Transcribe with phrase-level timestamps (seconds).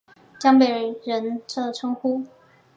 [0.39, 2.25] 江北人的称呼。